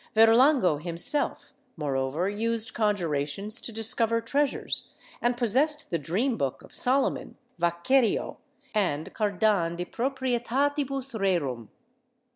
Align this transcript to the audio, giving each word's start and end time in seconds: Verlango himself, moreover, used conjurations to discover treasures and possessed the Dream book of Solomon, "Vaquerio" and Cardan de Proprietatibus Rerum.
Verlango 0.15 0.81
himself, 0.81 1.53
moreover, 1.77 2.27
used 2.27 2.73
conjurations 2.73 3.61
to 3.61 3.71
discover 3.71 4.19
treasures 4.19 4.95
and 5.21 5.37
possessed 5.37 5.91
the 5.91 5.99
Dream 5.99 6.37
book 6.39 6.63
of 6.63 6.73
Solomon, 6.73 7.37
"Vaquerio" 7.59 8.37
and 8.73 9.13
Cardan 9.13 9.75
de 9.75 9.85
Proprietatibus 9.85 11.13
Rerum. 11.13 11.69